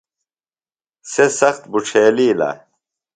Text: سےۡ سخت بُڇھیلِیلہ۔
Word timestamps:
سےۡ 1.11 1.31
سخت 1.39 1.63
بُڇھیلِیلہ۔ 1.71 2.51